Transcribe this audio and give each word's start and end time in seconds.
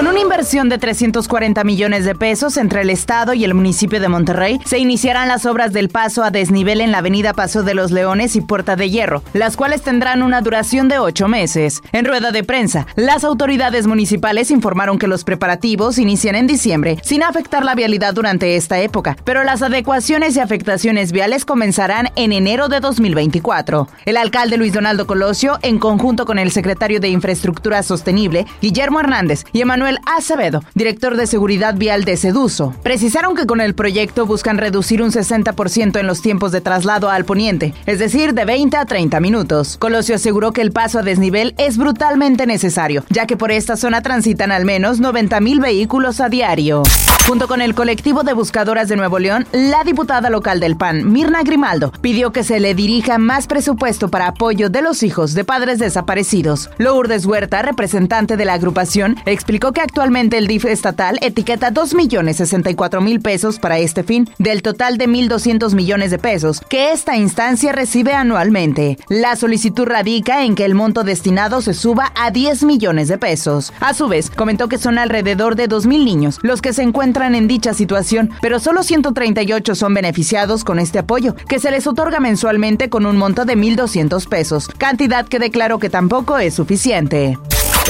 Con 0.00 0.08
una 0.08 0.20
inversión 0.20 0.70
de 0.70 0.78
340 0.78 1.62
millones 1.62 2.06
de 2.06 2.14
pesos 2.14 2.56
entre 2.56 2.80
el 2.80 2.88
Estado 2.88 3.34
y 3.34 3.44
el 3.44 3.52
municipio 3.52 4.00
de 4.00 4.08
Monterrey, 4.08 4.58
se 4.64 4.78
iniciarán 4.78 5.28
las 5.28 5.44
obras 5.44 5.74
del 5.74 5.90
paso 5.90 6.24
a 6.24 6.30
desnivel 6.30 6.80
en 6.80 6.90
la 6.90 6.98
avenida 7.00 7.34
Paso 7.34 7.62
de 7.62 7.74
los 7.74 7.90
Leones 7.90 8.34
y 8.34 8.40
Puerta 8.40 8.76
de 8.76 8.88
Hierro, 8.88 9.22
las 9.34 9.58
cuales 9.58 9.82
tendrán 9.82 10.22
una 10.22 10.40
duración 10.40 10.88
de 10.88 10.98
ocho 10.98 11.28
meses. 11.28 11.82
En 11.92 12.06
rueda 12.06 12.30
de 12.30 12.42
prensa, 12.44 12.86
las 12.96 13.24
autoridades 13.24 13.86
municipales 13.86 14.50
informaron 14.50 14.98
que 14.98 15.06
los 15.06 15.22
preparativos 15.22 15.98
inician 15.98 16.34
en 16.34 16.46
diciembre, 16.46 16.96
sin 17.02 17.22
afectar 17.22 17.62
la 17.62 17.74
vialidad 17.74 18.14
durante 18.14 18.56
esta 18.56 18.80
época, 18.80 19.18
pero 19.24 19.44
las 19.44 19.60
adecuaciones 19.60 20.34
y 20.34 20.40
afectaciones 20.40 21.12
viales 21.12 21.44
comenzarán 21.44 22.08
en 22.16 22.32
enero 22.32 22.68
de 22.68 22.80
2024. 22.80 23.86
El 24.06 24.16
alcalde 24.16 24.56
Luis 24.56 24.72
Donaldo 24.72 25.06
Colosio, 25.06 25.58
en 25.60 25.78
conjunto 25.78 26.24
con 26.24 26.38
el 26.38 26.52
secretario 26.52 27.00
de 27.00 27.10
Infraestructura 27.10 27.82
Sostenible, 27.82 28.46
Guillermo 28.62 28.98
Hernández 28.98 29.44
y 29.52 29.60
Emanuel 29.60 29.89
Manuel 29.90 30.04
Acevedo, 30.06 30.62
director 30.74 31.16
de 31.16 31.26
Seguridad 31.26 31.74
Vial 31.74 32.04
de 32.04 32.16
Seduso. 32.16 32.74
Precisaron 32.84 33.34
que 33.34 33.46
con 33.46 33.60
el 33.60 33.74
proyecto 33.74 34.24
buscan 34.24 34.56
reducir 34.56 35.02
un 35.02 35.10
60% 35.10 35.98
en 35.98 36.06
los 36.06 36.22
tiempos 36.22 36.52
de 36.52 36.60
traslado 36.60 37.10
al 37.10 37.24
poniente, 37.24 37.74
es 37.86 37.98
decir, 37.98 38.32
de 38.32 38.44
20 38.44 38.76
a 38.76 38.84
30 38.84 39.18
minutos. 39.18 39.76
Colosio 39.78 40.14
aseguró 40.14 40.52
que 40.52 40.60
el 40.60 40.70
paso 40.70 41.00
a 41.00 41.02
desnivel 41.02 41.54
es 41.58 41.76
brutalmente 41.76 42.46
necesario, 42.46 43.04
ya 43.08 43.26
que 43.26 43.36
por 43.36 43.50
esta 43.50 43.76
zona 43.76 44.00
transitan 44.00 44.52
al 44.52 44.64
menos 44.64 45.00
90 45.00 45.40
mil 45.40 45.58
vehículos 45.58 46.20
a 46.20 46.28
diario. 46.28 46.84
Junto 47.26 47.46
con 47.46 47.60
el 47.60 47.76
colectivo 47.76 48.24
de 48.24 48.32
buscadoras 48.32 48.88
de 48.88 48.96
Nuevo 48.96 49.18
León, 49.18 49.46
la 49.52 49.84
diputada 49.84 50.30
local 50.30 50.58
del 50.58 50.76
PAN, 50.76 51.12
Mirna 51.12 51.42
Grimaldo, 51.44 51.92
pidió 52.00 52.32
que 52.32 52.42
se 52.42 52.58
le 52.58 52.74
dirija 52.74 53.18
más 53.18 53.46
presupuesto 53.46 54.08
para 54.08 54.26
apoyo 54.26 54.68
de 54.68 54.82
los 54.82 55.04
hijos 55.04 55.34
de 55.34 55.44
padres 55.44 55.78
desaparecidos. 55.78 56.70
Lourdes 56.78 57.26
Huerta, 57.26 57.62
representante 57.62 58.36
de 58.36 58.44
la 58.44 58.54
agrupación, 58.54 59.16
explicó 59.26 59.72
que 59.72 59.80
actualmente 59.80 60.38
el 60.38 60.48
DIF 60.48 60.64
estatal 60.64 61.18
etiqueta 61.20 61.70
2 61.70 61.94
millones 61.94 62.38
64 62.38 63.00
mil 63.00 63.20
pesos 63.20 63.60
para 63.60 63.78
este 63.78 64.02
fin, 64.02 64.28
del 64.38 64.62
total 64.62 64.98
de 64.98 65.08
1.200 65.08 65.74
millones 65.74 66.10
de 66.10 66.18
pesos 66.18 66.60
que 66.68 66.90
esta 66.90 67.16
instancia 67.16 67.70
recibe 67.72 68.12
anualmente. 68.12 68.98
La 69.08 69.36
solicitud 69.36 69.86
radica 69.86 70.44
en 70.44 70.56
que 70.56 70.64
el 70.64 70.74
monto 70.74 71.04
destinado 71.04 71.60
se 71.60 71.74
suba 71.74 72.12
a 72.16 72.32
10 72.32 72.64
millones 72.64 73.06
de 73.06 73.18
pesos. 73.18 73.72
A 73.78 73.94
su 73.94 74.08
vez, 74.08 74.30
comentó 74.30 74.68
que 74.68 74.78
son 74.78 74.98
alrededor 74.98 75.54
de 75.54 75.68
2.000 75.68 76.04
niños 76.04 76.38
los 76.42 76.60
que 76.60 76.72
se 76.72 76.82
encuentran 76.82 77.09
en 77.16 77.48
dicha 77.48 77.74
situación, 77.74 78.30
pero 78.40 78.60
solo 78.60 78.82
138 78.82 79.74
son 79.74 79.94
beneficiados 79.94 80.64
con 80.64 80.78
este 80.78 81.00
apoyo, 81.00 81.34
que 81.48 81.58
se 81.58 81.70
les 81.70 81.86
otorga 81.86 82.20
mensualmente 82.20 82.88
con 82.88 83.04
un 83.04 83.16
monto 83.16 83.44
de 83.44 83.56
1.200 83.56 84.28
pesos, 84.28 84.68
cantidad 84.78 85.26
que 85.26 85.38
declaró 85.38 85.78
que 85.78 85.90
tampoco 85.90 86.38
es 86.38 86.54
suficiente. 86.54 87.36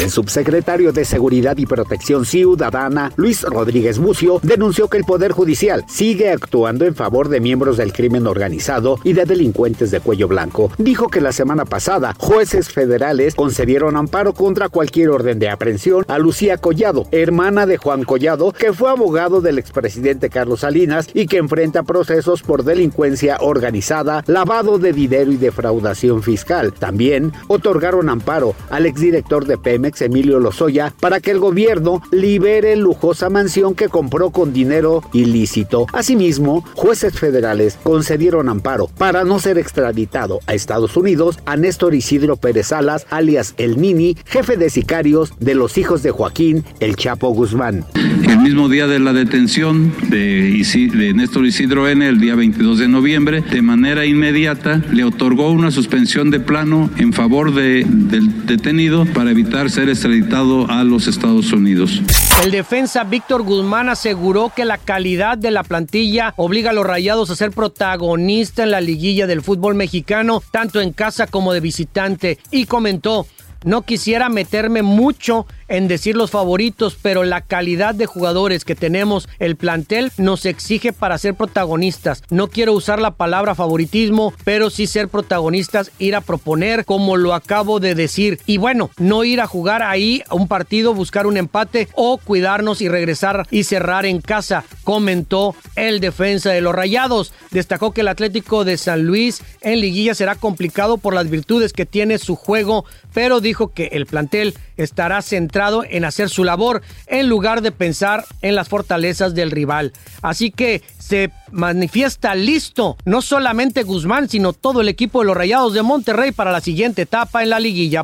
El 0.01 0.11
subsecretario 0.11 0.93
de 0.93 1.05
Seguridad 1.05 1.59
y 1.59 1.67
Protección 1.67 2.25
Ciudadana, 2.25 3.13
Luis 3.17 3.43
Rodríguez 3.43 3.99
Mucio, 3.99 4.41
denunció 4.43 4.89
que 4.89 4.97
el 4.97 5.05
Poder 5.05 5.33
Judicial 5.33 5.85
sigue 5.89 6.31
actuando 6.31 6.87
en 6.87 6.95
favor 6.95 7.29
de 7.29 7.39
miembros 7.39 7.77
del 7.77 7.93
crimen 7.93 8.27
organizado 8.27 8.99
y 9.05 9.13
de 9.13 9.27
delincuentes 9.27 9.91
de 9.91 10.01
cuello 10.01 10.27
blanco. 10.27 10.73
Dijo 10.79 11.09
que 11.09 11.21
la 11.21 11.33
semana 11.33 11.67
pasada 11.67 12.15
jueces 12.19 12.71
federales 12.71 13.35
concedieron 13.35 13.95
amparo 13.95 14.33
contra 14.33 14.71
cualquier 14.71 15.11
orden 15.11 15.39
de 15.39 15.51
aprehensión 15.51 16.07
a 16.09 16.19
Lucía 16.19 16.57
Collado, 16.57 17.07
hermana 17.11 17.67
de 17.67 17.77
Juan 17.77 18.05
Collado, 18.05 18.53
que 18.53 18.73
fue 18.73 18.89
abogado 18.89 19.43
del 19.43 19.59
expresidente 19.59 20.31
Carlos 20.31 20.61
Salinas 20.61 21.11
y 21.13 21.27
que 21.27 21.37
enfrenta 21.37 21.83
procesos 21.83 22.41
por 22.41 22.65
delincuencia 22.65 23.37
organizada, 23.43 24.25
lavado 24.27 24.79
de 24.79 24.95
dinero 24.95 25.31
y 25.31 25.37
defraudación 25.37 26.23
fiscal. 26.23 26.73
También 26.73 27.35
otorgaron 27.49 28.09
amparo 28.09 28.55
al 28.71 28.87
exdirector 28.87 29.45
de 29.45 29.59
Pemex 29.59 29.90
Emilio 30.01 30.39
Lozoya 30.39 30.95
para 31.01 31.21
que 31.21 31.31
el 31.31 31.39
gobierno 31.39 32.03
libere 32.11 32.77
lujosa 32.77 33.29
mansión 33.31 33.75
que 33.75 33.89
compró 33.89 34.31
con 34.31 34.53
dinero 34.53 35.03
ilícito. 35.13 35.87
Asimismo, 35.93 36.65
jueces 36.75 37.19
federales 37.19 37.79
concedieron 37.83 38.49
amparo 38.49 38.89
para 38.99 39.25
no 39.25 39.39
ser 39.39 39.59
extraditado 39.59 40.41
a 40.47 40.55
Estados 40.55 40.97
Unidos 40.97 41.39
a 41.47 41.57
Néstor 41.57 41.95
Isidro 41.95 42.37
Pérez 42.37 42.69
Salas, 42.69 43.07
alias 43.11 43.55
El 43.57 43.81
Nini, 43.81 44.17
jefe 44.25 44.57
de 44.57 44.71
sicarios 44.71 45.33
de 45.39 45.55
los 45.55 45.79
hijos 45.79 46.03
de 46.03 46.11
Joaquín 46.11 46.65
El 46.81 46.97
Chapo 46.97 47.29
Guzmán. 47.31 47.85
El 48.23 48.39
mismo 48.39 48.69
día 48.69 48.87
de 48.87 48.99
la 48.99 49.13
detención 49.13 49.93
de, 50.09 50.51
de 50.93 51.15
Néstor 51.15 51.47
Isidro 51.47 51.89
N, 51.89 52.07
el 52.07 52.21
día 52.21 52.35
22 52.35 52.79
de 52.79 52.89
noviembre, 52.89 53.41
de 53.41 53.63
manera 53.63 54.07
inmediata 54.07 54.83
le 54.93 55.05
otorgó 55.05 55.51
una 55.51 55.71
suspensión 55.71 56.31
de 56.31 56.41
plano 56.41 56.91
en 56.99 57.13
favor 57.13 57.55
de, 57.55 57.85
del 57.87 58.47
detenido 58.47 59.07
para 59.07 59.31
evitar 59.31 59.71
ser 59.71 59.89
extraditado 59.89 60.71
a 60.71 60.85
los 60.85 61.07
Estados 61.07 61.53
Unidos. 61.53 62.03
El 62.45 62.51
defensa 62.51 63.05
Víctor 63.05 63.43
Guzmán 63.43 63.89
aseguró 63.89 64.53
que 64.55 64.65
la 64.65 64.79
calidad 64.79 65.39
de 65.39 65.51
la 65.51 65.63
plantilla 65.63 66.35
obliga 66.37 66.71
a 66.71 66.73
los 66.73 66.87
rayados 66.87 67.31
a 67.31 67.37
ser 67.37 67.51
protagonista 67.51 68.63
en 68.63 68.71
la 68.71 68.81
liguilla 68.81 69.27
del 69.27 69.43
fútbol 69.43 69.75
mexicano, 69.75 70.43
tanto 70.51 70.81
en 70.81 70.93
casa 70.93 71.27
como 71.27 71.53
de 71.53 71.61
visitante, 71.61 72.39
y 72.51 72.67
comentó, 72.67 73.27
no 73.65 73.83
quisiera 73.83 74.29
meterme 74.29 74.83
mucho 74.83 75.47
en 75.69 75.87
decir 75.87 76.17
los 76.17 76.31
favoritos, 76.31 76.99
pero 77.01 77.23
la 77.23 77.43
calidad 77.43 77.95
de 77.95 78.07
jugadores 78.07 78.65
que 78.65 78.75
tenemos, 78.75 79.29
el 79.39 79.57
plantel, 79.57 80.11
nos 80.17 80.45
exige 80.45 80.93
para 80.93 81.17
ser 81.17 81.35
protagonistas. 81.35 82.25
No 82.29 82.49
quiero 82.49 82.73
usar 82.73 83.01
la 83.01 83.13
palabra 83.13 83.55
favoritismo, 83.55 84.35
pero 84.45 84.69
sí 84.69 84.87
ser 84.87 85.09
protagonistas, 85.09 85.93
ir 85.99 86.17
a 86.17 86.21
proponer, 86.21 86.85
como 86.85 87.17
lo 87.17 87.35
acabo 87.35 87.79
de 87.79 87.95
decir. 87.95 88.41
Y 88.47 88.59
bueno, 88.59 88.91
no 88.99 89.23
ir 89.25 89.41
a 89.41 89.47
jugar 89.47 89.83
ahí 89.83 90.23
un 90.31 90.49
partido, 90.49 90.93
buscar 90.93 91.27
un 91.27 91.37
empate 91.37 91.89
o 91.95 92.19
cuidarnos 92.19 92.81
y 92.81 92.89
regresar 92.89 93.47
y 93.51 93.65
cerrar 93.65 94.07
en 94.07 94.21
casa, 94.21 94.65
comentó 94.91 95.55
el 95.77 96.01
defensa 96.01 96.51
de 96.51 96.61
los 96.61 96.75
Rayados. 96.75 97.33
Destacó 97.53 97.93
que 97.93 98.01
el 98.01 98.09
Atlético 98.09 98.65
de 98.65 98.77
San 98.77 99.05
Luis 99.05 99.41
en 99.61 99.81
liguilla 99.81 100.17
será 100.17 100.35
complicado 100.35 100.99
por 100.99 101.15
las 101.15 101.31
virtudes 101.31 101.73
que 101.73 101.87
tiene 101.87 102.19
su 102.19 102.35
juego, 102.35 102.85
pero 103.15 103.41
dijo 103.41 103.73
que 103.73 103.91
el 103.93 104.07
plantel 104.07 104.53
estará 104.77 105.23
centrado 105.23 105.85
en 105.89 106.05
hacer 106.05 106.29
su 106.29 106.43
labor 106.43 106.83
en 107.07 107.29
lugar 107.29 107.63
de 107.63 107.71
pensar 107.71 108.25
en 108.43 108.57
las 108.57 108.69
fortalezas 108.69 109.33
del 109.33 109.53
rival. 109.53 109.93
Así 110.23 110.51
que 110.51 110.83
se 110.99 111.31
manifiesta 111.53 112.35
listo 112.35 112.97
no 113.05 113.23
solamente 113.23 113.85
Guzmán, 113.85 114.29
sino 114.29 114.53
todo 114.53 114.81
el 114.81 114.89
equipo 114.89 115.21
de 115.21 115.27
los 115.27 115.37
Rayados 115.37 115.73
de 115.73 115.83
Monterrey 115.83 116.33
para 116.33 116.51
la 116.51 116.61
siguiente 116.61 117.03
etapa 117.03 117.45
en 117.45 117.51
la 117.51 117.61
liguilla. 117.61 118.03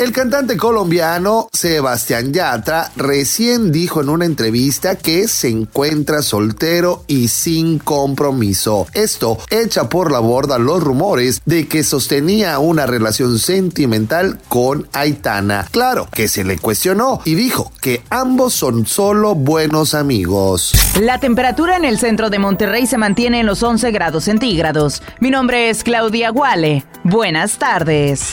El 0.00 0.12
cantante 0.12 0.56
colombiano 0.56 1.50
Sebastián 1.52 2.32
Yatra 2.32 2.90
recién 2.96 3.70
dijo 3.70 4.00
en 4.00 4.08
una 4.08 4.24
entrevista 4.24 4.96
que 4.96 5.28
se 5.28 5.50
encuentra 5.50 6.22
soltero 6.22 7.04
y 7.06 7.28
sin 7.28 7.78
compromiso. 7.78 8.86
Esto 8.94 9.36
echa 9.50 9.90
por 9.90 10.10
la 10.10 10.20
borda 10.20 10.58
los 10.58 10.82
rumores 10.82 11.42
de 11.44 11.68
que 11.68 11.84
sostenía 11.84 12.58
una 12.60 12.86
relación 12.86 13.38
sentimental 13.38 14.38
con 14.48 14.88
Aitana. 14.94 15.66
Claro 15.70 16.08
que 16.10 16.28
se 16.28 16.44
le 16.44 16.56
cuestionó 16.56 17.20
y 17.26 17.34
dijo 17.34 17.70
que 17.82 18.02
ambos 18.08 18.54
son 18.54 18.86
solo 18.86 19.34
buenos 19.34 19.92
amigos. 19.92 20.72
La 20.98 21.20
temperatura 21.20 21.76
en 21.76 21.84
el 21.84 21.98
centro 21.98 22.30
de 22.30 22.38
Monterrey 22.38 22.86
se 22.86 22.96
mantiene 22.96 23.40
en 23.40 23.46
los 23.46 23.62
11 23.62 23.90
grados 23.90 24.24
centígrados. 24.24 25.02
Mi 25.20 25.30
nombre 25.30 25.68
es 25.68 25.84
Claudia 25.84 26.30
Guale. 26.30 26.86
Buenas 27.04 27.58
tardes. 27.58 28.32